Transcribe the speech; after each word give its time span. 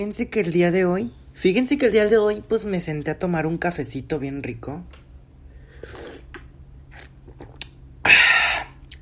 Fíjense 0.00 0.30
que 0.30 0.40
el 0.40 0.50
día 0.50 0.70
de 0.70 0.86
hoy, 0.86 1.12
fíjense 1.34 1.76
que 1.76 1.84
el 1.84 1.92
día 1.92 2.06
de 2.06 2.16
hoy, 2.16 2.42
pues 2.48 2.64
me 2.64 2.80
senté 2.80 3.10
a 3.10 3.18
tomar 3.18 3.46
un 3.46 3.58
cafecito 3.58 4.18
bien 4.18 4.42
rico. 4.42 4.82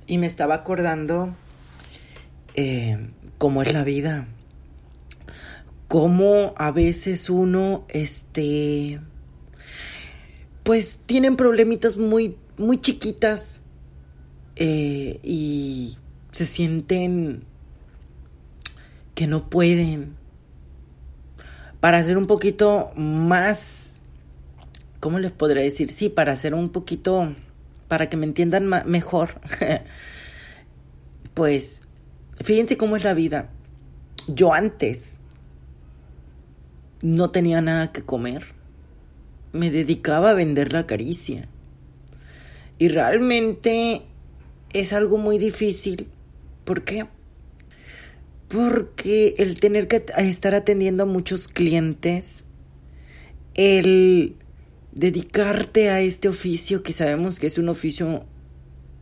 Y 0.08 0.18
me 0.18 0.26
estaba 0.26 0.56
acordando 0.56 1.36
eh, 2.54 3.10
cómo 3.38 3.62
es 3.62 3.72
la 3.72 3.84
vida. 3.84 4.26
Cómo 5.86 6.52
a 6.56 6.72
veces 6.72 7.30
uno, 7.30 7.86
este, 7.90 8.98
pues 10.64 10.98
tienen 11.06 11.36
problemitas 11.36 11.96
muy, 11.96 12.36
muy 12.56 12.80
chiquitas 12.80 13.60
eh, 14.56 15.20
y 15.22 15.96
se 16.32 16.44
sienten 16.44 17.44
que 19.14 19.28
no 19.28 19.48
pueden 19.48 20.17
para 21.80 21.98
hacer 21.98 22.18
un 22.18 22.26
poquito 22.26 22.90
más, 22.96 24.02
¿cómo 25.00 25.18
les 25.18 25.32
podría 25.32 25.62
decir? 25.62 25.90
Sí, 25.90 26.08
para 26.08 26.32
hacer 26.32 26.54
un 26.54 26.70
poquito, 26.70 27.34
para 27.86 28.08
que 28.08 28.16
me 28.16 28.26
entiendan 28.26 28.68
mejor, 28.86 29.40
pues 31.34 31.86
fíjense 32.42 32.76
cómo 32.76 32.96
es 32.96 33.04
la 33.04 33.14
vida. 33.14 33.50
Yo 34.26 34.52
antes 34.52 35.14
no 37.02 37.30
tenía 37.30 37.60
nada 37.60 37.92
que 37.92 38.02
comer. 38.02 38.44
Me 39.52 39.70
dedicaba 39.70 40.30
a 40.30 40.34
vender 40.34 40.72
la 40.72 40.86
caricia. 40.86 41.48
Y 42.78 42.88
realmente 42.88 44.02
es 44.72 44.92
algo 44.92 45.16
muy 45.16 45.38
difícil. 45.38 46.08
¿Por 46.64 46.84
qué? 46.84 47.06
Porque 48.48 49.34
el 49.38 49.60
tener 49.60 49.88
que 49.88 50.06
estar 50.16 50.54
atendiendo 50.54 51.02
a 51.02 51.06
muchos 51.06 51.48
clientes, 51.48 52.44
el 53.54 54.36
dedicarte 54.92 55.90
a 55.90 56.00
este 56.00 56.28
oficio 56.28 56.82
que 56.82 56.92
sabemos 56.92 57.38
que 57.38 57.46
es 57.46 57.58
un 57.58 57.68
oficio 57.68 58.24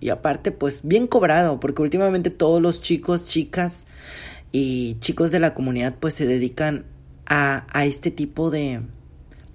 y 0.00 0.08
aparte 0.10 0.52
pues 0.52 0.80
bien 0.84 1.06
cobrado 1.06 1.60
porque 1.60 1.82
últimamente 1.82 2.30
todos 2.30 2.60
los 2.60 2.80
chicos, 2.80 3.24
chicas 3.24 3.86
y 4.52 4.96
chicos 5.00 5.30
de 5.30 5.40
la 5.40 5.54
comunidad 5.54 5.94
pues 5.98 6.14
se 6.14 6.26
dedican 6.26 6.84
a, 7.26 7.66
a 7.70 7.86
este 7.86 8.10
tipo 8.10 8.50
de, 8.50 8.82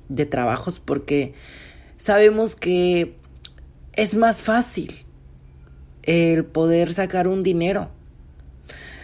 de 0.09 0.25
trabajos 0.25 0.79
porque 0.79 1.33
sabemos 1.97 2.55
que 2.55 3.15
es 3.93 4.15
más 4.15 4.41
fácil 4.41 5.05
el 6.03 6.45
poder 6.45 6.93
sacar 6.93 7.27
un 7.27 7.43
dinero. 7.43 7.89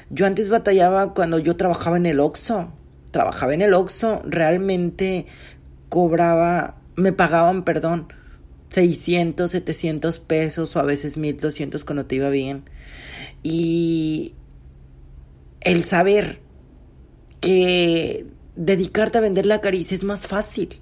Yo 0.09 0.25
antes 0.25 0.49
batallaba 0.49 1.13
cuando 1.13 1.39
yo 1.39 1.55
trabajaba 1.57 1.97
en 1.97 2.05
el 2.05 2.19
Oxxo. 2.19 2.71
Trabajaba 3.11 3.53
en 3.53 3.61
el 3.61 3.73
Oxxo, 3.73 4.21
realmente 4.25 5.25
cobraba, 5.89 6.75
me 6.95 7.13
pagaban, 7.13 7.63
perdón, 7.63 8.07
600, 8.69 9.49
700 9.51 10.19
pesos 10.19 10.75
o 10.75 10.79
a 10.79 10.83
veces 10.83 11.17
1200 11.17 11.83
cuando 11.85 12.05
te 12.05 12.15
iba 12.15 12.29
bien. 12.29 12.69
Y 13.43 14.35
el 15.61 15.83
saber 15.83 16.41
que 17.39 18.25
dedicarte 18.55 19.17
a 19.17 19.21
vender 19.21 19.45
la 19.45 19.61
caricia 19.61 19.95
es 19.95 20.03
más 20.03 20.27
fácil 20.27 20.81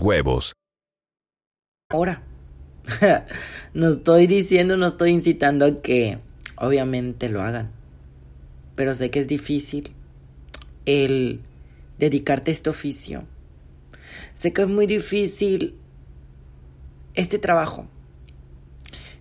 huevos. 0.00 0.54
Ahora, 1.90 2.22
no 3.74 3.90
estoy 3.90 4.26
diciendo, 4.26 4.76
no 4.76 4.86
estoy 4.86 5.10
incitando 5.10 5.66
a 5.66 5.82
que 5.82 6.18
obviamente 6.56 7.28
lo 7.28 7.42
hagan, 7.42 7.70
pero 8.76 8.94
sé 8.94 9.10
que 9.10 9.20
es 9.20 9.28
difícil 9.28 9.94
el 10.86 11.40
dedicarte 11.98 12.50
a 12.50 12.54
este 12.54 12.70
oficio. 12.70 13.24
Sé 14.34 14.52
que 14.52 14.62
es 14.62 14.68
muy 14.68 14.86
difícil 14.86 15.76
este 17.14 17.38
trabajo. 17.38 17.86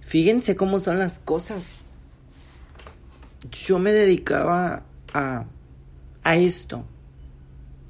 Fíjense 0.01 0.55
cómo 0.55 0.79
son 0.79 0.99
las 0.99 1.19
cosas. 1.19 1.81
Yo 3.51 3.79
me 3.79 3.91
dedicaba 3.91 4.83
a, 5.13 5.45
a 6.23 6.35
esto 6.35 6.85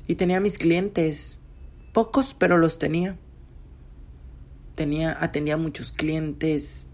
y 0.07 0.15
tenía 0.15 0.39
mis 0.39 0.57
clientes, 0.57 1.39
pocos, 1.93 2.35
pero 2.37 2.57
los 2.57 2.79
tenía. 2.79 3.17
Tenía, 4.75 5.17
atendía 5.19 5.55
a 5.55 5.57
muchos 5.57 5.91
clientes 5.91 6.89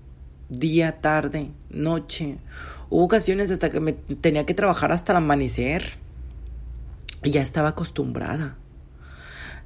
día, 0.50 1.02
tarde, 1.02 1.52
noche. 1.70 2.38
Hubo 2.90 3.04
ocasiones 3.04 3.52
hasta 3.52 3.70
que 3.70 3.80
me 3.80 3.94
tenía 3.94 4.46
que 4.46 4.54
trabajar 4.54 4.92
hasta 4.92 5.14
el 5.14 5.18
amanecer. 5.18 5.94
Y 7.24 7.32
ya 7.32 7.42
estaba 7.42 7.70
acostumbrada. 7.70 8.58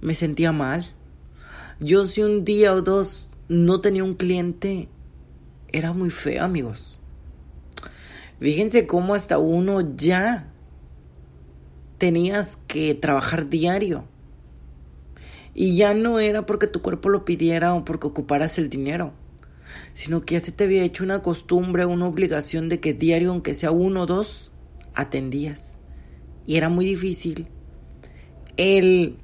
me 0.00 0.14
sentía 0.14 0.52
mal. 0.52 0.84
Yo 1.78 2.06
si 2.06 2.22
un 2.22 2.44
día 2.44 2.74
o 2.74 2.82
dos 2.82 3.28
no 3.48 3.80
tenía 3.80 4.04
un 4.04 4.14
cliente, 4.14 4.88
era 5.72 5.92
muy 5.92 6.10
feo, 6.10 6.44
amigos. 6.44 7.00
Fíjense 8.38 8.86
cómo 8.86 9.14
hasta 9.14 9.38
uno 9.38 9.96
ya 9.96 10.50
tenías 11.98 12.56
que 12.66 12.94
trabajar 12.94 13.50
diario. 13.50 14.06
Y 15.54 15.76
ya 15.76 15.94
no 15.94 16.20
era 16.20 16.46
porque 16.46 16.66
tu 16.66 16.80
cuerpo 16.80 17.08
lo 17.08 17.24
pidiera 17.24 17.74
o 17.74 17.84
porque 17.84 18.06
ocuparas 18.06 18.58
el 18.58 18.70
dinero, 18.70 19.12
sino 19.92 20.22
que 20.22 20.34
ya 20.34 20.40
se 20.40 20.52
te 20.52 20.64
había 20.64 20.84
hecho 20.84 21.04
una 21.04 21.22
costumbre, 21.22 21.84
una 21.84 22.06
obligación 22.06 22.68
de 22.68 22.80
que 22.80 22.94
diario, 22.94 23.30
aunque 23.30 23.54
sea 23.54 23.70
uno 23.70 24.02
o 24.02 24.06
dos, 24.06 24.52
atendías. 24.94 25.78
Y 26.46 26.56
era 26.56 26.68
muy 26.68 26.86
difícil 26.86 27.48
el 28.56 29.18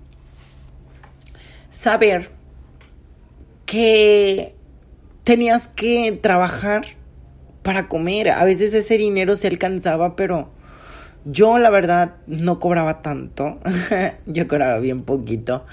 saber 1.76 2.30
que 3.66 4.54
tenías 5.24 5.68
que 5.68 6.18
trabajar 6.22 6.84
para 7.62 7.88
comer. 7.88 8.30
A 8.30 8.44
veces 8.44 8.72
ese 8.74 8.96
dinero 8.96 9.36
se 9.36 9.48
alcanzaba, 9.48 10.16
pero 10.16 10.50
yo 11.24 11.58
la 11.58 11.70
verdad 11.70 12.14
no 12.26 12.58
cobraba 12.60 13.02
tanto. 13.02 13.58
yo 14.26 14.48
cobraba 14.48 14.78
bien 14.78 15.02
poquito 15.02 15.66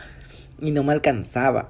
y 0.59 0.71
no 0.71 0.83
me 0.83 0.94
alcanzaba 0.94 1.69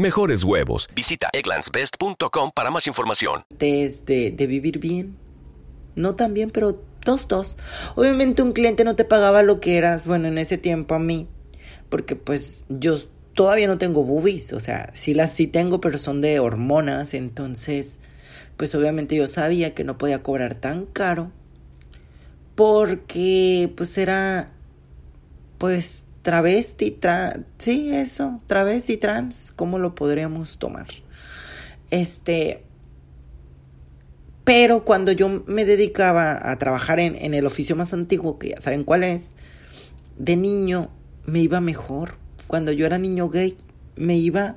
mejores 0.00 0.42
huevos. 0.42 0.88
Visita 0.94 1.28
egglandsbest.com 1.32 2.50
para 2.54 2.70
más 2.70 2.86
información. 2.86 3.44
De, 3.50 4.32
de 4.36 4.46
vivir 4.46 4.78
bien. 4.78 5.16
No 5.94 6.16
tan 6.16 6.34
bien, 6.34 6.50
pero 6.50 6.82
dos, 7.04 7.28
dos. 7.28 7.56
Obviamente 7.94 8.42
un 8.42 8.52
cliente 8.52 8.84
no 8.84 8.96
te 8.96 9.04
pagaba 9.04 9.42
lo 9.42 9.60
que 9.60 9.76
eras, 9.76 10.04
bueno, 10.06 10.28
en 10.28 10.38
ese 10.38 10.58
tiempo 10.58 10.94
a 10.94 10.98
mí. 10.98 11.28
Porque 11.88 12.16
pues 12.16 12.64
yo 12.68 12.98
todavía 13.34 13.66
no 13.66 13.78
tengo 13.78 14.04
boobies. 14.04 14.52
O 14.52 14.60
sea, 14.60 14.90
sí 14.94 15.14
las 15.14 15.32
sí 15.32 15.46
tengo, 15.46 15.80
pero 15.80 15.98
son 15.98 16.20
de 16.20 16.40
hormonas. 16.40 17.14
Entonces, 17.14 17.98
pues 18.56 18.74
obviamente 18.74 19.16
yo 19.16 19.28
sabía 19.28 19.74
que 19.74 19.84
no 19.84 19.98
podía 19.98 20.22
cobrar 20.22 20.54
tan 20.54 20.86
caro. 20.86 21.32
Porque 22.54 23.72
pues 23.76 23.96
era 23.98 24.52
pues 25.58 26.06
travesti, 26.22 26.90
tra 26.90 27.40
sí, 27.58 27.90
eso, 27.94 28.40
travesti 28.46 28.96
trans, 28.96 29.52
¿cómo 29.56 29.78
lo 29.78 29.94
podríamos 29.94 30.58
tomar? 30.58 30.86
Este, 31.90 32.62
pero 34.44 34.84
cuando 34.84 35.12
yo 35.12 35.44
me 35.46 35.64
dedicaba 35.64 36.50
a 36.50 36.56
trabajar 36.56 36.98
en, 37.00 37.34
el 37.34 37.46
oficio 37.46 37.76
más 37.76 37.92
antiguo, 37.92 38.38
que 38.38 38.50
ya 38.50 38.60
saben 38.60 38.84
cuál 38.84 39.04
es, 39.04 39.34
de 40.18 40.36
niño 40.36 40.90
me 41.24 41.40
iba 41.40 41.60
mejor. 41.60 42.16
Cuando 42.46 42.72
yo 42.72 42.86
era 42.86 42.98
niño 42.98 43.28
gay, 43.28 43.56
me 43.96 44.16
iba 44.16 44.56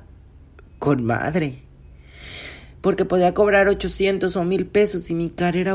con 0.78 1.04
madre. 1.04 1.62
Porque 2.80 3.04
podía 3.04 3.34
cobrar 3.34 3.68
800 3.68 4.34
o 4.36 4.44
1000 4.44 4.66
pesos 4.66 5.10
y 5.10 5.14
mi 5.14 5.30
cara 5.30 5.58
era 5.58 5.74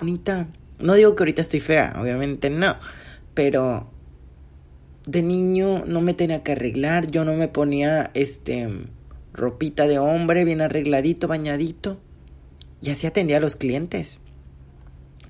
No 0.79 0.95
digo 0.95 1.15
que 1.15 1.23
ahorita 1.23 1.41
estoy 1.41 1.59
fea, 1.59 1.95
obviamente 2.01 2.49
no, 2.49 2.75
pero 3.33 3.87
de 5.05 5.21
niño 5.21 5.85
no 5.85 6.01
me 6.01 6.13
tenía 6.13 6.43
que 6.43 6.53
arreglar, 6.53 7.09
yo 7.11 7.23
no 7.23 7.35
me 7.35 7.47
ponía 7.47 8.11
este 8.13 8.67
ropita 9.33 9.87
de 9.87 9.99
hombre 9.99 10.43
bien 10.43 10.61
arregladito, 10.61 11.27
bañadito 11.27 11.99
y 12.81 12.89
así 12.89 13.07
atendía 13.07 13.37
a 13.37 13.41
los 13.41 13.55
clientes. 13.55 14.19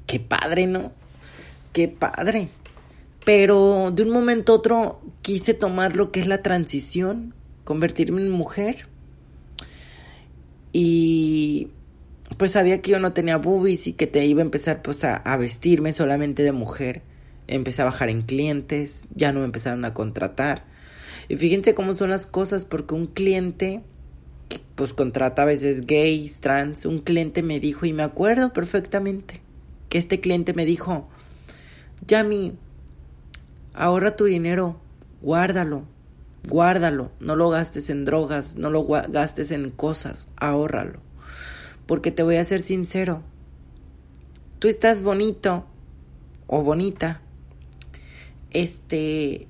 Qué 0.08 0.20
padre, 0.20 0.68
¿no? 0.68 0.92
Qué 1.74 1.88
padre. 1.88 2.48
Pero 3.26 3.92
de 3.92 4.04
un 4.04 4.10
momento 4.10 4.54
a 4.54 4.56
otro 4.56 5.02
quise 5.22 5.54
tomar 5.54 5.96
lo 5.96 6.12
que 6.12 6.22
es 6.22 6.28
la 6.28 6.42
transición, 6.42 7.34
convertirme 7.64 8.22
en 8.22 8.30
mujer. 8.30 8.88
Y 10.74 11.70
pues 12.38 12.52
sabía 12.52 12.82
que 12.82 12.92
yo 12.92 13.00
no 13.00 13.14
tenía 13.14 13.38
boobies 13.38 13.88
y 13.88 13.94
que 13.94 14.08
te 14.08 14.26
iba 14.26 14.42
a 14.42 14.46
empezar 14.46 14.82
pues 14.82 15.04
a, 15.04 15.38
vestirme 15.38 15.94
solamente 15.94 16.44
de 16.44 16.52
mujer. 16.52 17.02
Empecé 17.48 17.82
a 17.82 17.86
bajar 17.86 18.10
en 18.10 18.22
clientes, 18.22 19.08
ya 19.14 19.34
no 19.34 19.40
me 19.40 19.46
empezaron 19.46 19.84
a 19.86 19.94
contratar. 19.94 20.66
Y 21.28 21.38
fíjense 21.38 21.76
cómo 21.76 21.94
son 21.94 22.10
las 22.10 22.28
cosas, 22.28 22.66
porque 22.66 22.96
un 22.96 23.08
cliente 23.08 23.82
pues 24.76 24.94
contrata 24.94 25.44
a 25.44 25.46
veces 25.46 25.86
gays, 25.86 26.40
trans, 26.40 26.86
un 26.86 27.00
cliente 27.00 27.44
me 27.44 27.60
dijo, 27.60 27.86
y 27.86 27.94
me 27.94 28.04
acuerdo 28.04 28.52
perfectamente, 28.52 29.42
que 29.90 29.98
este 29.98 30.20
cliente 30.20 30.54
me 30.54 30.66
dijo, 30.66 31.08
Yami, 32.08 32.54
ahorra 33.74 34.16
tu 34.16 34.26
dinero, 34.26 34.80
guárdalo, 35.22 35.84
guárdalo, 36.48 37.12
no 37.20 37.36
lo 37.36 37.50
gastes 37.50 37.90
en 37.90 38.06
drogas, 38.06 38.56
no 38.56 38.70
lo 38.70 38.86
gastes 38.86 39.52
en 39.52 39.70
cosas, 39.70 40.30
ahórralo. 40.38 41.11
Porque 41.92 42.10
te 42.10 42.24
voy 42.24 42.38
a 42.38 42.46
ser 42.46 42.62
sincero, 42.62 43.22
tú 44.60 44.70
estás 44.70 45.02
bonito 45.02 45.66
o 46.48 46.64
bonita, 46.64 47.20
este, 48.52 49.50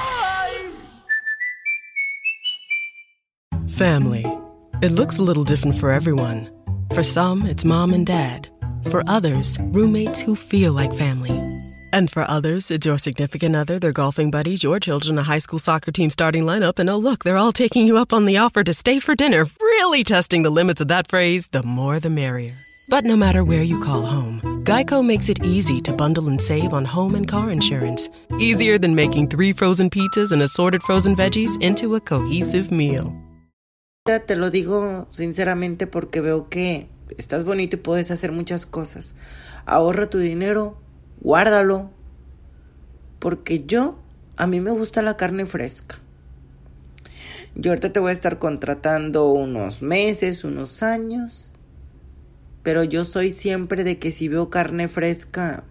Family. 3.71 4.25
It 4.81 4.91
looks 4.91 5.17
a 5.17 5.23
little 5.23 5.45
different 5.45 5.75
for 5.75 5.91
everyone. 5.91 6.49
For 6.93 7.03
some, 7.03 7.45
it's 7.45 7.63
mom 7.63 7.93
and 7.93 8.05
dad. 8.05 8.49
For 8.89 9.01
others, 9.07 9.57
roommates 9.61 10.21
who 10.21 10.35
feel 10.35 10.73
like 10.73 10.93
family. 10.93 11.31
And 11.93 12.11
for 12.11 12.29
others, 12.29 12.69
it's 12.69 12.85
your 12.85 12.97
significant 12.97 13.55
other, 13.55 13.79
their 13.79 13.93
golfing 13.93 14.29
buddies, 14.29 14.61
your 14.61 14.79
children, 14.79 15.17
a 15.17 15.23
high 15.23 15.39
school 15.39 15.57
soccer 15.57 15.91
team 15.91 16.09
starting 16.09 16.43
lineup, 16.43 16.79
and 16.79 16.89
oh, 16.89 16.97
look, 16.97 17.23
they're 17.23 17.37
all 17.37 17.53
taking 17.53 17.87
you 17.87 17.97
up 17.97 18.11
on 18.11 18.25
the 18.25 18.37
offer 18.37 18.61
to 18.61 18.73
stay 18.73 18.99
for 18.99 19.15
dinner, 19.15 19.45
really 19.61 20.03
testing 20.03 20.43
the 20.43 20.49
limits 20.49 20.81
of 20.81 20.89
that 20.89 21.09
phrase 21.09 21.47
the 21.47 21.63
more 21.63 21.99
the 21.99 22.09
merrier. 22.09 22.57
But 22.89 23.05
no 23.05 23.15
matter 23.15 23.45
where 23.45 23.63
you 23.63 23.79
call 23.79 24.01
home, 24.01 24.41
Geico 24.65 25.03
makes 25.03 25.29
it 25.29 25.45
easy 25.45 25.79
to 25.81 25.93
bundle 25.93 26.27
and 26.27 26.41
save 26.41 26.73
on 26.73 26.83
home 26.83 27.15
and 27.15 27.25
car 27.25 27.49
insurance. 27.49 28.09
Easier 28.37 28.77
than 28.77 28.95
making 28.95 29.29
three 29.29 29.53
frozen 29.53 29.89
pizzas 29.89 30.33
and 30.33 30.41
assorted 30.41 30.83
frozen 30.83 31.15
veggies 31.15 31.61
into 31.61 31.95
a 31.95 32.01
cohesive 32.01 32.69
meal. 32.69 33.15
Te 34.03 34.35
lo 34.35 34.49
digo 34.49 35.07
sinceramente 35.11 35.85
porque 35.85 36.21
veo 36.21 36.49
que 36.49 36.87
estás 37.19 37.43
bonito 37.43 37.75
y 37.75 37.79
puedes 37.81 38.09
hacer 38.09 38.31
muchas 38.31 38.65
cosas. 38.65 39.13
Ahorra 39.67 40.09
tu 40.09 40.17
dinero, 40.17 40.75
guárdalo. 41.19 41.91
Porque 43.19 43.59
yo, 43.59 43.99
a 44.37 44.47
mí 44.47 44.59
me 44.59 44.71
gusta 44.71 45.03
la 45.03 45.17
carne 45.17 45.45
fresca. 45.45 45.99
Yo 47.53 47.69
ahorita 47.69 47.93
te 47.93 47.99
voy 47.99 48.09
a 48.09 48.13
estar 48.13 48.39
contratando 48.39 49.29
unos 49.29 49.83
meses, 49.83 50.43
unos 50.43 50.81
años. 50.81 51.53
Pero 52.63 52.83
yo 52.83 53.05
soy 53.05 53.29
siempre 53.29 53.83
de 53.83 53.99
que 53.99 54.11
si 54.11 54.27
veo 54.27 54.49
carne 54.49 54.87
fresca, 54.87 55.63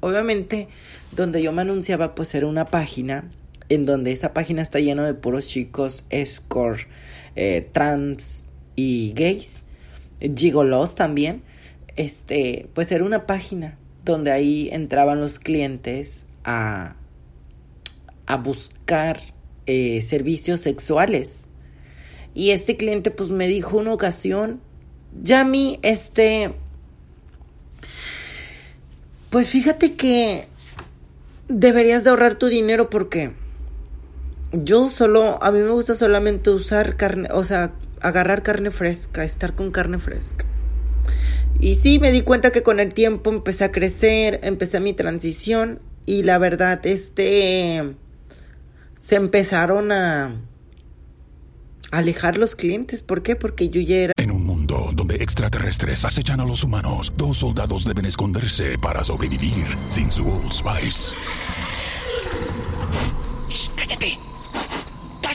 obviamente 0.00 0.68
donde 1.12 1.42
yo 1.42 1.52
me 1.52 1.60
anunciaba 1.60 2.14
pues 2.14 2.34
era 2.34 2.46
una 2.46 2.64
página 2.64 3.30
en 3.68 3.86
donde 3.86 4.12
esa 4.12 4.32
página 4.32 4.62
está 4.62 4.80
llena 4.80 5.04
de 5.04 5.14
puros 5.14 5.48
chicos 5.48 6.04
escort 6.10 6.80
eh, 7.34 7.68
trans 7.72 8.46
y 8.76 9.12
gays, 9.14 9.64
gigolos 10.34 10.94
también, 10.94 11.42
este, 11.96 12.68
pues 12.74 12.92
era 12.92 13.04
una 13.04 13.26
página 13.26 13.78
donde 14.04 14.30
ahí 14.30 14.68
entraban 14.72 15.20
los 15.20 15.38
clientes 15.38 16.26
a, 16.44 16.96
a 18.26 18.36
buscar 18.36 19.20
eh, 19.66 20.00
servicios 20.02 20.60
sexuales. 20.60 21.48
Y 22.34 22.50
este 22.50 22.76
cliente 22.76 23.10
pues 23.10 23.30
me 23.30 23.48
dijo 23.48 23.78
una 23.78 23.92
ocasión, 23.92 24.60
Yami, 25.22 25.80
este, 25.82 26.54
pues 29.30 29.48
fíjate 29.48 29.94
que 29.94 30.46
deberías 31.48 32.04
de 32.04 32.10
ahorrar 32.10 32.36
tu 32.36 32.46
dinero 32.46 32.90
porque 32.90 33.32
yo 34.64 34.90
solo, 34.90 35.42
a 35.42 35.50
mí 35.50 35.58
me 35.60 35.70
gusta 35.70 35.94
solamente 35.94 36.50
usar 36.50 36.96
carne, 36.96 37.28
o 37.32 37.44
sea, 37.44 37.72
agarrar 38.00 38.42
carne 38.42 38.70
fresca, 38.70 39.24
estar 39.24 39.54
con 39.54 39.70
carne 39.70 39.98
fresca. 39.98 40.44
Y 41.58 41.76
sí, 41.76 41.98
me 41.98 42.12
di 42.12 42.22
cuenta 42.22 42.50
que 42.50 42.62
con 42.62 42.80
el 42.80 42.92
tiempo 42.92 43.30
empecé 43.30 43.64
a 43.64 43.72
crecer, 43.72 44.40
empecé 44.42 44.80
mi 44.80 44.92
transición 44.92 45.80
y 46.04 46.22
la 46.22 46.38
verdad, 46.38 46.84
este, 46.86 47.96
se 48.98 49.16
empezaron 49.16 49.90
a 49.92 50.40
alejar 51.90 52.36
los 52.36 52.54
clientes. 52.56 53.02
¿Por 53.02 53.22
qué? 53.22 53.36
Porque 53.36 53.68
yo 53.68 53.80
ya 53.80 53.96
era... 53.96 54.12
En 54.16 54.30
un 54.30 54.44
mundo 54.44 54.90
donde 54.94 55.16
extraterrestres 55.16 56.04
acechan 56.04 56.40
a 56.40 56.44
los 56.44 56.62
humanos, 56.62 57.12
dos 57.16 57.38
soldados 57.38 57.84
deben 57.84 58.04
esconderse 58.04 58.78
para 58.78 59.02
sobrevivir 59.02 59.66
sin 59.88 60.10
su 60.10 60.28
Old 60.28 60.52
Spice. 60.52 61.16
Shh, 63.48 63.70
¡Cállate! 63.76 64.18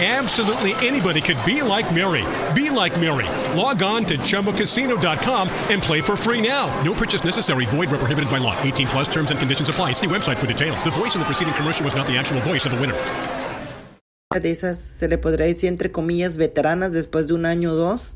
Absolutely 0.00 0.74
anybody 0.86 1.20
could 1.20 1.44
be 1.44 1.60
like 1.60 1.92
Mary. 1.92 2.24
Be 2.54 2.70
like 2.70 2.94
Mary. 3.00 3.26
Log 3.58 3.82
on 3.82 4.04
to 4.04 4.16
ChumboCasino.com 4.16 5.48
and 5.70 5.82
play 5.82 6.00
for 6.00 6.16
free 6.16 6.40
now. 6.40 6.70
No 6.84 6.94
purchase 6.94 7.24
necessary. 7.24 7.64
Void 7.66 7.90
where 7.90 7.98
prohibited 7.98 8.30
by 8.30 8.38
law. 8.38 8.56
18 8.62 8.86
plus 8.86 9.08
terms 9.08 9.32
and 9.32 9.40
conditions 9.40 9.68
apply. 9.68 9.92
See 9.92 10.06
website 10.06 10.36
for 10.36 10.46
details. 10.46 10.84
The 10.84 10.92
voice 10.92 11.16
in 11.16 11.20
the 11.20 11.24
preceding 11.24 11.54
commercial 11.54 11.84
was 11.84 11.96
not 11.96 12.06
the 12.06 12.16
actual 12.16 12.40
voice 12.42 12.64
of 12.64 12.70
the 12.70 12.78
winner. 12.78 12.94
de 14.40 14.50
esas, 14.50 14.78
se 14.78 15.08
le 15.08 15.16
podría 15.16 15.46
decir 15.46 15.68
entre 15.70 15.90
comillas, 15.90 16.36
veteranas, 16.36 16.92
después 16.92 17.26
de 17.26 17.32
un 17.32 17.46
año 17.46 17.72
o 17.72 17.74
dos, 17.74 18.14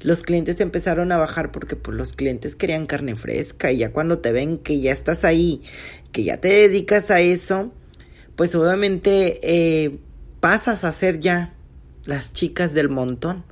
los 0.00 0.22
clientes 0.22 0.60
empezaron 0.60 1.12
a 1.12 1.16
bajar 1.16 1.52
porque 1.52 1.76
pues, 1.76 1.96
los 1.96 2.12
clientes 2.14 2.56
querían 2.56 2.86
carne 2.86 3.14
fresca 3.14 3.70
y 3.70 3.78
ya 3.78 3.92
cuando 3.92 4.18
te 4.18 4.32
ven 4.32 4.58
que 4.58 4.80
ya 4.80 4.92
estás 4.92 5.24
ahí, 5.24 5.62
que 6.10 6.24
ya 6.24 6.38
te 6.38 6.48
dedicas 6.48 7.12
a 7.12 7.20
eso, 7.20 7.72
pues 8.34 8.54
obviamente 8.56 9.38
eh, 9.44 10.00
pasas 10.42 10.82
a 10.82 10.90
ser 10.90 11.20
ya 11.20 11.54
las 12.04 12.32
chicas 12.32 12.74
del 12.74 12.88
montón, 12.88 13.44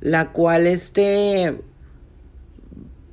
la 0.00 0.30
cual 0.30 0.66
este, 0.66 1.58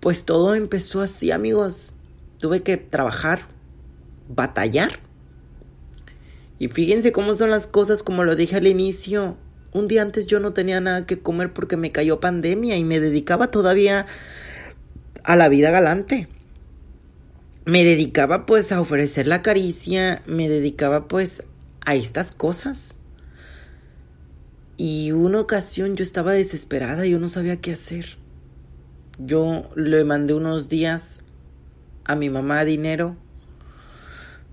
pues 0.01 0.25
todo 0.25 0.53
empezó 0.53 1.01
así 1.01 1.31
amigos, 1.31 1.95
tuve 2.39 2.61
que 2.61 2.75
trabajar, 2.75 3.39
batallar 4.27 4.99
y 6.57 6.67
fíjense 6.67 7.11
cómo 7.11 7.35
son 7.35 7.51
las 7.51 7.67
cosas, 7.67 8.03
como 8.03 8.23
lo 8.23 8.35
dije 8.35 8.57
al 8.57 8.67
inicio. 8.67 9.37
Un 9.73 9.87
día 9.87 10.01
antes 10.01 10.27
yo 10.27 10.39
no 10.39 10.53
tenía 10.53 10.79
nada 10.79 11.05
que 11.05 11.19
comer 11.19 11.53
porque 11.53 11.75
me 11.75 11.91
cayó 11.91 12.19
pandemia 12.19 12.77
y 12.77 12.83
me 12.83 12.99
dedicaba 12.99 13.47
todavía 13.47 14.05
a 15.23 15.35
la 15.35 15.49
vida 15.49 15.71
galante. 15.71 16.27
Me 17.65 17.83
dedicaba 17.83 18.45
pues 18.45 18.71
a 18.71 18.79
ofrecer 18.79 19.27
la 19.27 19.41
caricia, 19.41 20.21
me 20.25 20.47
dedicaba 20.47 21.07
pues 21.07 21.43
a 21.85 21.95
estas 21.95 22.31
cosas. 22.31 22.94
Y 24.77 25.11
una 25.11 25.39
ocasión 25.39 25.95
yo 25.95 26.03
estaba 26.03 26.33
desesperada 26.33 27.05
y 27.05 27.11
yo 27.11 27.19
no 27.19 27.29
sabía 27.29 27.61
qué 27.61 27.71
hacer. 27.71 28.17
Yo 29.17 29.69
le 29.75 30.03
mandé 30.03 30.33
unos 30.33 30.67
días 30.67 31.21
a 32.03 32.15
mi 32.15 32.29
mamá 32.29 32.65
dinero 32.65 33.17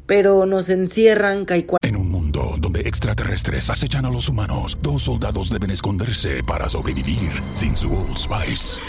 pero 0.06 0.46
nos 0.46 0.68
encierran 0.68 1.46
En 1.80 1.96
un 1.96 2.10
mundo 2.10 2.56
donde 2.58 2.80
extraterrestres 2.80 3.70
acechan 3.70 4.04
a 4.04 4.10
los 4.10 4.28
humanos, 4.28 4.76
dos 4.82 5.04
soldados 5.04 5.50
deben 5.50 5.70
esconderse 5.70 6.42
para 6.44 6.68
sobrevivir 6.68 7.30
sin 7.54 7.76
su 7.76 7.90
Old 7.92 8.16
Spice. 8.16 8.80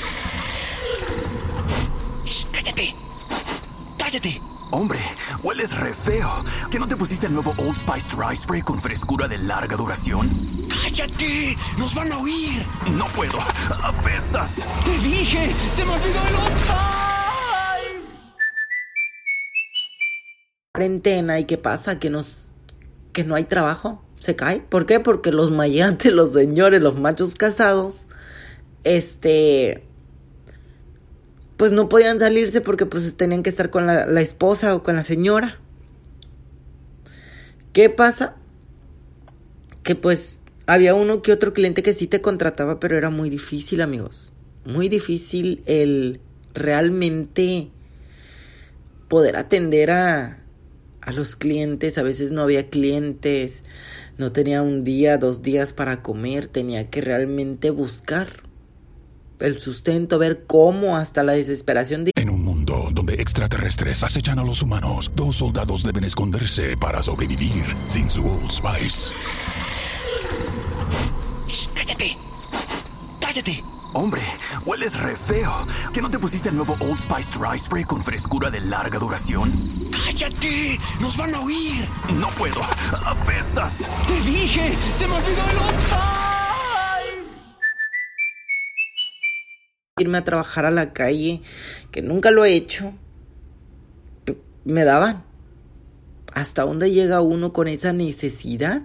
¡Cállate! 2.51 2.95
¡Cállate! 3.97 4.52
Hombre, 4.73 4.97
hueles 5.43 5.77
re 5.77 5.93
feo. 5.93 6.43
¿Que 6.71 6.79
no 6.79 6.87
te 6.87 6.97
pusiste 6.97 7.27
el 7.27 7.33
nuevo 7.33 7.53
Old 7.59 7.75
Spice 7.75 8.17
Dry 8.17 8.35
Spray 8.35 8.61
con 8.63 8.81
frescura 8.81 9.27
de 9.27 9.37
larga 9.37 9.77
duración? 9.77 10.27
¡Cállate! 10.67 11.55
¡Nos 11.77 11.93
van 11.93 12.11
a 12.11 12.17
oír! 12.17 12.65
No 12.97 13.05
puedo. 13.09 13.37
¡Apestas! 13.83 14.67
¡Te 14.83 14.97
dije! 14.97 15.55
¡Se 15.71 15.85
me 15.85 15.93
olvidó 15.93 16.27
el 16.27 16.35
Old 16.35 16.57
Spice! 16.57 16.73
cuarentena 20.71 21.39
y 21.39 21.45
qué 21.45 21.59
pasa 21.59 21.99
que 21.99 22.09
nos 22.09 22.51
que 23.11 23.23
no 23.23 23.35
hay 23.35 23.43
trabajo 23.43 24.03
se 24.17 24.35
cae 24.35 24.59
¿por 24.59 24.87
qué? 24.87 24.99
porque 24.99 25.31
los 25.31 25.51
mayantes 25.51 26.11
los 26.11 26.33
señores 26.33 26.81
los 26.81 26.99
machos 26.99 27.35
casados 27.35 28.07
este 28.83 29.87
pues 31.63 31.71
no 31.71 31.87
podían 31.87 32.19
salirse 32.19 32.59
porque 32.59 32.85
pues 32.85 33.15
tenían 33.15 33.41
que 33.41 33.49
estar 33.49 33.69
con 33.69 33.85
la, 33.87 34.05
la 34.05 34.19
esposa 34.19 34.75
o 34.75 34.83
con 34.83 34.97
la 34.97 35.03
señora. 35.03 35.61
¿qué 37.71 37.89
pasa? 37.89 38.35
que 39.81 39.95
pues 39.95 40.41
había 40.65 40.93
uno 40.93 41.21
que 41.21 41.31
otro 41.31 41.53
cliente 41.53 41.81
que 41.81 41.93
sí 41.93 42.07
te 42.07 42.19
contrataba 42.19 42.81
pero 42.81 42.97
era 42.97 43.09
muy 43.09 43.29
difícil 43.29 43.79
amigos. 43.79 44.33
Muy 44.65 44.89
difícil 44.89 45.63
el 45.65 46.19
realmente 46.53 47.69
poder 49.07 49.37
atender 49.37 49.91
a, 49.91 50.39
a 50.99 51.11
los 51.13 51.37
clientes, 51.37 51.97
a 51.97 52.03
veces 52.03 52.33
no 52.33 52.41
había 52.41 52.69
clientes, 52.69 53.63
no 54.17 54.33
tenía 54.33 54.61
un 54.61 54.83
día, 54.83 55.17
dos 55.17 55.41
días 55.41 55.71
para 55.71 56.03
comer, 56.03 56.47
tenía 56.47 56.89
que 56.89 56.99
realmente 56.99 57.69
buscar 57.69 58.42
el 59.39 59.59
sustento, 59.59 60.19
ver 60.19 60.45
cómo 60.45 60.97
hasta 60.97 61.23
la 61.23 61.33
desesperación 61.33 62.05
de... 62.05 62.11
En 62.15 62.29
un 62.29 62.43
mundo 62.43 62.89
donde 62.91 63.15
extraterrestres 63.15 64.03
acechan 64.03 64.39
a 64.39 64.43
los 64.43 64.61
humanos, 64.61 65.11
dos 65.15 65.37
soldados 65.37 65.83
deben 65.83 66.03
esconderse 66.03 66.77
para 66.77 67.03
sobrevivir 67.03 67.63
sin 67.87 68.09
su 68.09 68.25
Old 68.25 68.51
Spice. 68.51 69.13
¡Cállate! 71.73 72.17
¡Cállate! 73.19 73.63
Hombre, 73.95 74.21
hueles 74.65 74.99
re 74.99 75.15
feo. 75.15 75.67
¿Que 75.93 76.01
no 76.01 76.09
te 76.09 76.17
pusiste 76.17 76.49
el 76.49 76.55
nuevo 76.55 76.75
Old 76.79 76.97
Spice 76.97 77.37
Dry 77.37 77.59
Spray 77.59 77.83
con 77.83 78.03
frescura 78.03 78.49
de 78.49 78.59
larga 78.59 78.97
duración? 78.97 79.51
¡Cállate! 79.91 80.79
¡Nos 80.99 81.15
van 81.15 81.35
a 81.35 81.41
oír! 81.41 81.87
No 82.15 82.29
puedo. 82.29 82.61
¡Apestas! 83.05 83.89
¡Te 84.07 84.19
dije! 84.21 84.75
¡Se 84.95 85.07
me 85.07 85.13
olvidó 85.13 85.49
el 85.49 85.57
Old 85.57 85.79
Spice! 85.79 86.32
Irme 89.99 90.17
a 90.17 90.23
trabajar 90.23 90.65
a 90.65 90.71
la 90.71 90.91
calle, 90.91 91.43
que 91.91 92.01
nunca 92.01 92.31
lo 92.31 92.43
he 92.45 92.55
hecho. 92.55 92.95
Me 94.65 94.85
daban. 94.85 95.23
¿Hasta 96.33 96.63
dónde 96.63 96.89
llega 96.89 97.21
uno 97.21 97.53
con 97.53 97.67
esa 97.67 97.93
necesidad 97.93 98.81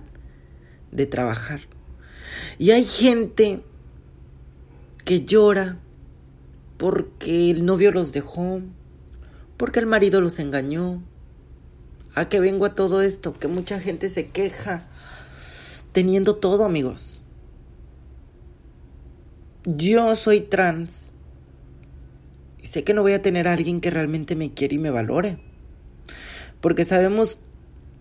de 0.92 1.06
trabajar? 1.06 1.60
Y 2.58 2.72
hay 2.72 2.84
gente 2.84 3.62
que 5.06 5.24
llora 5.24 5.78
porque 6.76 7.52
el 7.52 7.64
novio 7.64 7.90
los 7.90 8.12
dejó, 8.12 8.60
porque 9.56 9.80
el 9.80 9.86
marido 9.86 10.20
los 10.20 10.38
engañó. 10.38 11.02
¿A 12.14 12.28
qué 12.28 12.38
vengo 12.38 12.66
a 12.66 12.74
todo 12.74 13.00
esto? 13.00 13.32
Que 13.32 13.48
mucha 13.48 13.80
gente 13.80 14.10
se 14.10 14.28
queja 14.28 14.86
teniendo 15.92 16.36
todo, 16.36 16.66
amigos. 16.66 17.17
Yo 19.76 20.16
soy 20.16 20.40
trans 20.40 21.12
y 22.58 22.68
sé 22.68 22.84
que 22.84 22.94
no 22.94 23.02
voy 23.02 23.12
a 23.12 23.20
tener 23.20 23.46
a 23.48 23.52
alguien 23.52 23.82
que 23.82 23.90
realmente 23.90 24.34
me 24.34 24.54
quiere 24.54 24.76
y 24.76 24.78
me 24.78 24.88
valore. 24.88 25.36
Porque 26.62 26.86
sabemos 26.86 27.38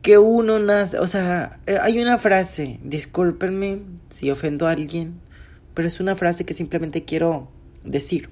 que 0.01 0.17
uno 0.17 0.59
nace, 0.59 0.97
o 0.97 1.07
sea, 1.07 1.59
eh, 1.65 1.77
hay 1.81 1.99
una 1.99 2.17
frase, 2.17 2.79
discúlpenme 2.83 3.81
si 4.09 4.31
ofendo 4.31 4.65
a 4.65 4.71
alguien, 4.71 5.19
pero 5.73 5.89
es 5.89 5.99
una 5.99 6.15
frase 6.15 6.45
que 6.45 6.53
simplemente 6.53 7.03
quiero 7.03 7.51
decir. 7.83 8.29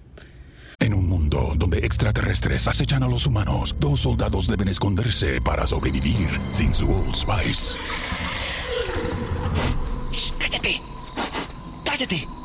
En 0.79 0.93
un 0.93 1.09
mundo 1.09 1.55
donde 1.57 1.79
extraterrestres 1.79 2.69
acechan 2.69 3.03
a 3.03 3.09
los 3.09 3.27
humanos, 3.27 3.75
dos 3.81 3.99
soldados 3.99 4.47
deben 4.47 4.69
esconderse 4.69 5.41
para 5.41 5.67
sobrevivir 5.67 6.29
sin 6.51 6.73
su 6.73 6.89
Old 6.89 7.13
Spice. 7.13 7.77
¡Cállate! 10.39 10.81
¡Cállate! 11.83 12.44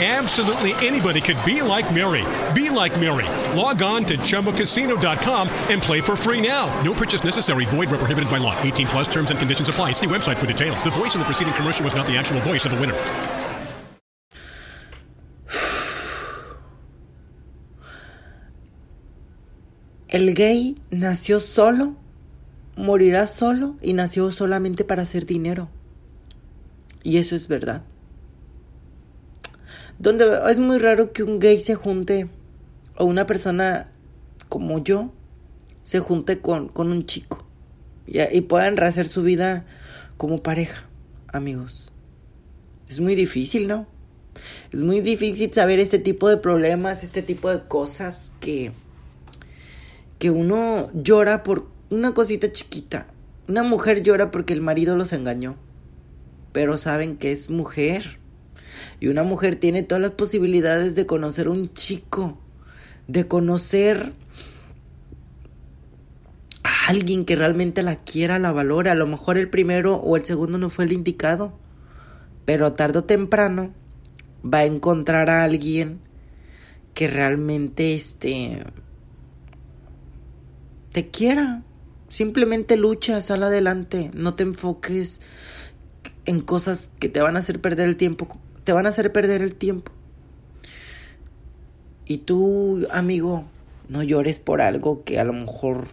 Absolutely 0.00 0.72
anybody 0.84 1.20
could 1.20 1.38
be 1.46 1.62
like 1.62 1.94
Mary. 1.94 2.24
Be 2.52 2.68
like 2.68 2.98
Mary. 2.98 3.26
Log 3.56 3.80
on 3.80 4.04
to 4.06 4.18
ChumboCasino.com 4.18 5.48
and 5.70 5.80
play 5.80 6.00
for 6.00 6.16
free 6.16 6.46
now. 6.46 6.66
No 6.82 6.92
purchase 6.92 7.22
necessary. 7.22 7.64
Void 7.66 7.90
where 7.90 7.98
prohibited 7.98 8.28
by 8.28 8.38
law. 8.38 8.60
18 8.60 8.88
plus 8.88 9.06
terms 9.06 9.30
and 9.30 9.38
conditions 9.38 9.68
apply. 9.68 9.92
See 9.92 10.06
website 10.06 10.36
for 10.36 10.46
details. 10.46 10.82
The 10.82 10.90
voice 10.90 11.14
in 11.14 11.20
the 11.20 11.24
preceding 11.24 11.54
commercial 11.54 11.84
was 11.84 11.94
not 11.94 12.08
the 12.08 12.16
actual 12.16 12.40
voice 12.40 12.64
of 12.64 12.72
the 12.72 12.80
winner. 12.80 12.98
El 20.08 20.34
gay 20.34 20.74
nació 20.90 21.38
solo, 21.40 21.94
morirá 22.76 23.28
solo 23.28 23.76
y 23.80 23.94
nació 23.94 24.30
solamente 24.32 24.84
para 24.84 25.02
hacer 25.02 25.24
dinero. 25.24 25.68
Y 27.04 27.18
eso 27.18 27.36
es 27.36 27.46
verdad. 27.46 27.82
Donde 29.98 30.26
es 30.50 30.58
muy 30.58 30.78
raro 30.78 31.12
que 31.12 31.22
un 31.22 31.38
gay 31.38 31.60
se 31.60 31.74
junte 31.74 32.28
o 32.96 33.04
una 33.04 33.26
persona 33.26 33.90
como 34.48 34.82
yo 34.82 35.12
se 35.82 36.00
junte 36.00 36.40
con, 36.40 36.68
con 36.68 36.90
un 36.90 37.06
chico 37.06 37.44
y, 38.06 38.40
puedan 38.42 38.76
rehacer 38.76 39.08
su 39.08 39.22
vida 39.22 39.64
como 40.16 40.42
pareja, 40.42 40.88
amigos. 41.28 41.92
Es 42.88 43.00
muy 43.00 43.14
difícil, 43.14 43.66
¿no? 43.66 43.86
Es 44.72 44.82
muy 44.82 45.00
difícil 45.00 45.52
saber 45.52 45.80
este 45.80 45.98
tipo 45.98 46.28
de 46.28 46.36
problemas, 46.36 47.02
este 47.02 47.22
tipo 47.22 47.50
de 47.50 47.66
cosas 47.66 48.32
que, 48.40 48.72
que 50.18 50.30
uno 50.30 50.90
llora 50.92 51.42
por 51.42 51.68
una 51.90 52.12
cosita 52.14 52.52
chiquita. 52.52 53.06
Una 53.48 53.62
mujer 53.62 54.02
llora 54.02 54.30
porque 54.30 54.52
el 54.52 54.60
marido 54.60 54.96
los 54.96 55.12
engañó, 55.12 55.56
pero 56.52 56.76
saben 56.76 57.16
que 57.16 57.32
es 57.32 57.50
mujer. 57.50 58.18
Y 59.00 59.08
una 59.08 59.22
mujer 59.22 59.56
tiene 59.56 59.82
todas 59.82 60.02
las 60.02 60.12
posibilidades 60.12 60.94
de 60.94 61.06
conocer 61.06 61.48
un 61.48 61.72
chico, 61.72 62.38
de 63.08 63.26
conocer 63.26 64.12
a 66.62 66.88
alguien 66.88 67.24
que 67.24 67.36
realmente 67.36 67.82
la 67.82 67.96
quiera, 67.96 68.38
la 68.38 68.52
valore. 68.52 68.90
A 68.90 68.94
lo 68.94 69.06
mejor 69.06 69.38
el 69.38 69.50
primero 69.50 69.96
o 69.96 70.16
el 70.16 70.24
segundo 70.24 70.58
no 70.58 70.70
fue 70.70 70.84
el 70.84 70.92
indicado, 70.92 71.58
pero 72.44 72.72
tarde 72.72 73.00
o 73.00 73.04
temprano 73.04 73.72
va 74.44 74.58
a 74.58 74.64
encontrar 74.64 75.30
a 75.30 75.42
alguien 75.42 76.00
que 76.94 77.08
realmente 77.08 77.94
este 77.94 78.62
te 80.92 81.10
quiera. 81.10 81.62
Simplemente 82.08 82.76
lucha, 82.76 83.20
sal 83.20 83.42
adelante, 83.42 84.10
no 84.14 84.34
te 84.34 84.44
enfoques 84.44 85.20
en 86.26 86.40
cosas 86.40 86.90
que 87.00 87.08
te 87.08 87.20
van 87.20 87.36
a 87.36 87.40
hacer 87.40 87.60
perder 87.60 87.88
el 87.88 87.96
tiempo, 87.96 88.38
te 88.64 88.72
van 88.72 88.86
a 88.86 88.88
hacer 88.88 89.12
perder 89.12 89.42
el 89.42 89.54
tiempo. 89.54 89.92
Y 92.06 92.18
tú, 92.18 92.86
amigo, 92.90 93.46
no 93.88 94.02
llores 94.02 94.38
por 94.38 94.60
algo 94.60 95.04
que 95.04 95.18
a 95.18 95.24
lo 95.24 95.32
mejor 95.32 95.88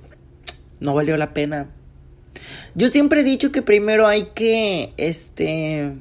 no 0.79 0.93
valió 0.93 1.15
la 1.17 1.33
pena. 1.33 1.69
Yo 2.75 2.89
siempre 2.89 3.21
he 3.21 3.23
dicho 3.23 3.51
que 3.51 3.61
primero 3.61 4.07
hay 4.07 4.31
que, 4.33 4.93
este, 4.97 5.93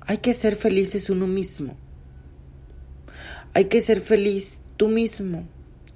hay 0.00 0.18
que 0.18 0.34
ser 0.34 0.56
felices 0.56 1.10
uno 1.10 1.26
mismo. 1.26 1.76
Hay 3.54 3.66
que 3.66 3.80
ser 3.80 4.00
feliz 4.00 4.62
tú 4.76 4.88
mismo. 4.88 5.46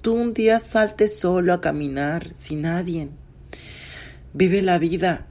Tú 0.01 0.13
un 0.13 0.33
día 0.33 0.59
saltes 0.59 1.17
solo 1.17 1.53
a 1.53 1.61
caminar, 1.61 2.33
sin 2.35 2.61
nadie. 2.61 3.09
Vive 4.33 4.61
la 4.61 4.77
vida, 4.77 5.27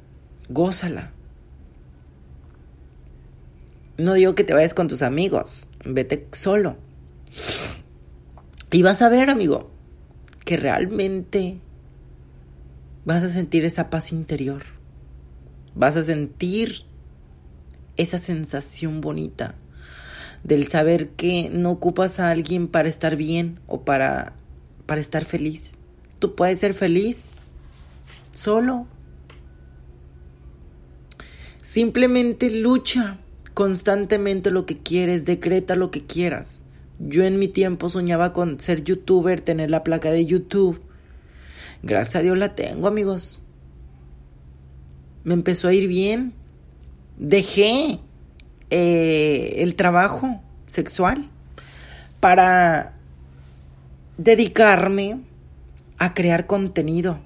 gózala. 0.49 1.14
No 3.97 4.15
digo 4.15 4.35
que 4.35 4.45
te 4.45 4.55
vayas 4.55 4.75
con 4.75 4.89
tus 4.89 5.03
amigos, 5.03 5.69
vete 5.85 6.27
solo. 6.33 6.77
Y 8.73 8.83
vas 8.83 9.03
a 9.03 9.09
ver, 9.09 9.31
amigo, 9.31 9.71
que 10.45 10.57
realmente 10.57 11.59
vas 13.05 13.23
a 13.23 13.29
sentir 13.29 13.65
esa 13.65 13.91
paz 13.91 14.13
interior. 14.13 14.63
Vas 15.77 15.97
a 15.97 16.05
sentir 16.05 16.85
esa 17.97 18.19
sensación 18.19 19.01
bonita 19.01 19.55
del 20.43 20.67
saber 20.69 21.11
que 21.11 21.49
no 21.53 21.71
ocupas 21.71 22.19
a 22.19 22.31
alguien 22.31 22.69
para 22.69 22.89
estar 22.89 23.17
bien 23.17 23.61
o 23.69 23.85
para, 23.85 24.35
para 24.87 25.01
estar 25.01 25.25
feliz. 25.25 25.79
Tú 26.19 26.35
puedes 26.35 26.59
ser 26.59 26.75
feliz 26.75 27.33
solo. 28.33 28.87
Simplemente 31.63 32.51
lucha 32.51 33.21
constantemente 33.55 34.51
lo 34.51 34.67
que 34.67 34.79
quieres, 34.79 35.25
decreta 35.25 35.77
lo 35.77 35.91
que 35.91 36.05
quieras. 36.05 36.63
Yo 36.99 37.25
en 37.25 37.39
mi 37.39 37.49
tiempo 37.49 37.89
soñaba 37.89 38.33
con 38.33 38.61
ser 38.61 38.85
youtuber, 38.85 39.41
tener 39.41 39.71
la 39.71 39.85
placa 39.85 40.11
de 40.11 40.27
YouTube. 40.27 40.81
Gracias 41.83 42.17
a 42.17 42.23
Dios 42.23 42.37
la 42.37 42.55
tengo, 42.55 42.89
amigos. 42.89 43.43
Me 45.23 45.35
empezó 45.35 45.69
a 45.69 45.75
ir 45.75 45.89
bien. 45.89 46.35
Dejé 47.17 48.01
eh, 48.71 49.55
el 49.59 49.77
trabajo 49.77 50.41
sexual 50.67 51.25
para 52.21 52.95
dedicarme 54.19 55.21
a 55.99 56.15
crear 56.15 56.47
contenido. 56.47 57.21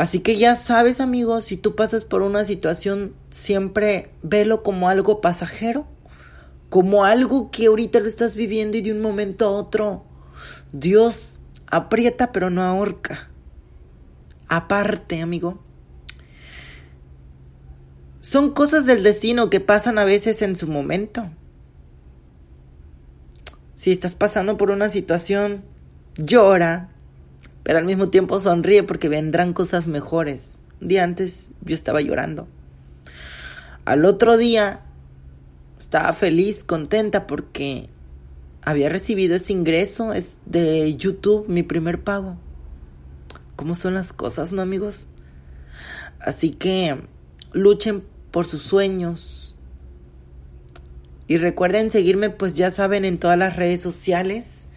Así 0.00 0.20
que 0.20 0.36
ya 0.36 0.54
sabes, 0.54 1.00
amigos, 1.00 1.44
si 1.44 1.56
tú 1.56 1.76
pasas 1.76 2.04
por 2.04 2.22
una 2.22 2.44
situación, 2.44 3.14
siempre 3.30 4.10
velo 4.22 4.62
como 4.62 4.88
algo 4.88 5.20
pasajero 5.20 5.86
como 6.70 7.04
algo 7.04 7.50
que 7.50 7.66
ahorita 7.66 8.00
lo 8.00 8.06
estás 8.06 8.36
viviendo 8.36 8.78
y 8.78 8.80
de 8.80 8.92
un 8.92 9.02
momento 9.02 9.44
a 9.44 9.50
otro 9.50 10.04
Dios 10.72 11.42
aprieta 11.66 12.32
pero 12.32 12.48
no 12.48 12.62
ahorca. 12.62 13.28
Aparte, 14.48 15.20
amigo, 15.20 15.62
son 18.20 18.52
cosas 18.52 18.86
del 18.86 19.02
destino 19.02 19.50
que 19.50 19.60
pasan 19.60 19.98
a 19.98 20.04
veces 20.04 20.42
en 20.42 20.56
su 20.56 20.66
momento. 20.66 21.30
Si 23.74 23.92
estás 23.92 24.14
pasando 24.14 24.56
por 24.56 24.70
una 24.70 24.90
situación, 24.90 25.64
llora, 26.16 26.90
pero 27.62 27.78
al 27.78 27.84
mismo 27.84 28.08
tiempo 28.08 28.40
sonríe 28.40 28.82
porque 28.82 29.08
vendrán 29.08 29.52
cosas 29.52 29.86
mejores. 29.86 30.60
Un 30.80 30.88
día 30.88 31.04
antes 31.04 31.52
yo 31.62 31.74
estaba 31.74 32.00
llorando. 32.00 32.48
Al 33.84 34.04
otro 34.04 34.36
día 34.36 34.82
estaba 35.78 36.12
feliz, 36.12 36.64
contenta 36.64 37.26
porque 37.26 37.88
había 38.62 38.88
recibido 38.88 39.36
ese 39.36 39.52
ingreso 39.52 40.12
es 40.12 40.40
de 40.46 40.94
YouTube, 40.94 41.48
mi 41.48 41.62
primer 41.62 42.02
pago. 42.02 42.36
¿Cómo 43.56 43.74
son 43.74 43.94
las 43.94 44.12
cosas, 44.12 44.52
no, 44.52 44.62
amigos? 44.62 45.06
Así 46.18 46.50
que 46.50 46.96
luchen 47.52 48.04
por 48.30 48.46
sus 48.46 48.62
sueños. 48.62 49.56
Y 51.26 51.38
recuerden 51.38 51.90
seguirme, 51.90 52.30
pues 52.30 52.54
ya 52.54 52.70
saben, 52.70 53.04
en 53.04 53.18
todas 53.18 53.38
las 53.38 53.56
redes 53.56 53.80
sociales. 53.80 54.68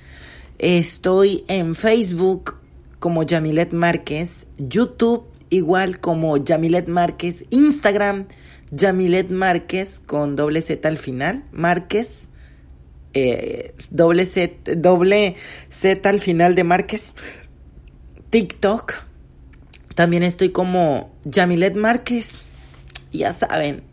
Estoy 0.60 1.44
en 1.48 1.76
Facebook 1.76 2.63
como 3.04 3.24
Yamilet 3.24 3.74
Márquez, 3.74 4.48
YouTube 4.58 5.26
igual 5.50 6.00
como 6.00 6.38
Yamilet 6.38 6.88
Márquez, 6.88 7.44
Instagram 7.50 8.28
Yamilet 8.72 9.30
Márquez 9.30 10.00
con 10.00 10.38
doble 10.38 10.62
Z 10.62 10.88
al 10.88 10.98
final. 10.98 11.44
Márquez. 11.52 12.30
Eh, 13.14 13.76
doble, 13.90 14.26
Z, 14.26 14.76
doble 14.78 15.36
Z 15.70 16.10
al 16.10 16.22
final 16.22 16.56
de 16.56 16.64
Márquez. 16.64 17.14
TikTok. 18.30 18.94
También 19.96 20.24
estoy 20.24 20.52
como 20.52 21.14
Yamilet 21.26 21.76
Márquez. 21.76 22.46
Ya 23.12 23.34
saben. 23.34 23.84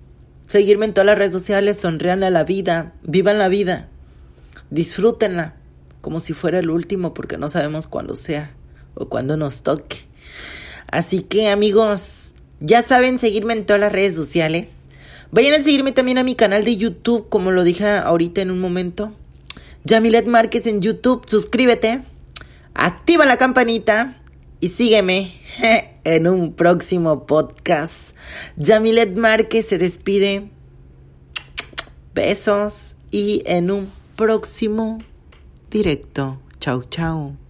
Seguirme 0.47 0.87
en 0.87 0.95
todas 0.95 1.07
las 1.07 1.19
redes 1.19 1.33
sociales. 1.33 1.79
Sonrían 1.79 2.23
a 2.23 2.31
la 2.31 2.45
vida. 2.45 2.93
Vivan 3.03 3.39
la 3.39 3.49
vida. 3.49 3.89
Disfrútenla. 4.71 5.57
Como 6.01 6.21
si 6.21 6.33
fuera 6.33 6.61
el 6.61 6.71
último. 6.71 7.13
Porque 7.13 7.39
no 7.39 7.49
sabemos 7.49 7.89
cuándo 7.89 8.15
sea. 8.15 8.55
O 8.95 9.09
cuándo 9.09 9.37
nos 9.37 9.63
toque. 9.63 9.99
Así 10.91 11.23
que 11.23 11.49
amigos. 11.49 12.35
Ya 12.61 12.83
saben 12.83 13.19
seguirme 13.19 13.55
en 13.55 13.65
todas 13.65 13.81
las 13.81 13.93
redes 13.93 14.15
sociales. 14.15 14.81
Vayan 15.33 15.61
a 15.61 15.63
seguirme 15.63 15.93
también 15.93 16.19
a 16.19 16.25
mi 16.25 16.35
canal 16.35 16.65
de 16.65 16.77
YouTube, 16.77 17.29
como 17.29 17.53
lo 17.53 17.65
dije 17.65 17.89
ahorita 17.89 18.43
en 18.43 18.51
un 18.51 18.61
momento. 18.61 19.13
Yamilet 19.85 20.27
Márquez 20.27 20.67
en 20.67 20.83
YouTube, 20.83 21.25
suscríbete, 21.27 22.03
activa 22.75 23.25
la 23.25 23.39
campanita 23.39 24.21
y 24.61 24.69
sígueme 24.69 25.33
en 26.05 26.27
un 26.27 26.53
próximo 26.53 27.27
podcast. 27.27 28.17
Yamilet 28.57 29.17
Márquez 29.17 29.69
se 29.69 29.79
despide. 29.79 30.51
Besos 32.13 32.97
y 33.11 33.43
en 33.47 33.71
un 33.71 33.91
próximo 34.17 34.99
directo. 35.71 36.41
Chau, 36.59 36.83
chau. 36.91 37.50